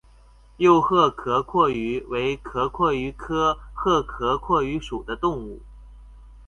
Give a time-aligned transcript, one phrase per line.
[0.57, 5.61] 幼赫壳蛞蝓为壳蛞蝓科赫壳蛞蝓属的动物。